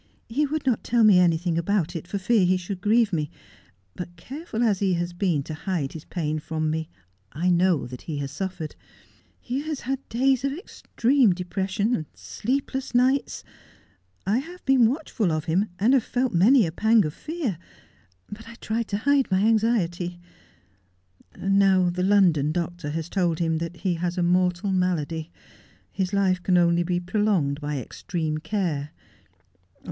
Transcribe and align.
He 0.29 0.47
would 0.47 0.65
not 0.65 0.83
tell 0.83 1.03
me 1.03 1.19
anything 1.19 1.59
about 1.59 1.95
it 1.95 2.07
for 2.07 2.17
fear 2.17 2.43
he 2.43 2.57
should 2.57 2.81
grieve 2.81 3.13
me, 3.13 3.29
but 3.95 4.15
careful 4.15 4.63
as 4.63 4.79
he 4.79 4.95
has 4.95 5.13
been 5.13 5.43
to 5.43 5.53
hido 5.53 5.91
his 5.91 6.05
pain 6.05 6.39
from 6.39 6.71
me, 6.71 6.89
I 7.33 7.51
know 7.51 7.85
that 7.85 8.01
he 8.01 8.17
has 8.17 8.31
suffered. 8.31 8.75
He 9.39 9.59
has 9.61 9.81
had 9.81 9.99
days 10.09 10.43
of 10.43 10.53
extreme 10.53 11.33
depression; 11.35 12.07
sleepless 12.15 12.95
nights. 12.95 13.43
I 14.25 14.39
have 14.39 14.65
been 14.65 14.89
watchful 14.89 15.31
of 15.31 15.45
him, 15.45 15.69
and 15.77 15.93
have 15.93 16.03
felt 16.03 16.33
many 16.33 16.65
a 16.65 16.71
pang 16.71 17.05
of 17.05 17.13
fear, 17.13 17.59
but 18.27 18.47
I 18.47 18.51
have 18.51 18.59
tried 18.59 18.87
to 18.87 18.97
hide 18.97 19.29
my 19.29 19.41
anxiety. 19.41 20.19
And 21.35 21.59
now 21.59 21.91
the 21.91 22.01
London 22.01 22.51
doctor 22.51 22.89
has 22.89 23.07
told 23.07 23.37
him 23.37 23.59
that 23.59 23.75
he 23.77 23.93
has 24.01 24.17
a 24.17 24.23
mortal 24.23 24.71
malady. 24.71 25.29
His 25.91 26.11
life 26.11 26.41
can 26.41 26.57
only 26.57 26.81
be 26.81 26.99
prolonged 26.99 27.61
by 27.61 27.77
extreme 27.77 28.39
care. 28.39 28.89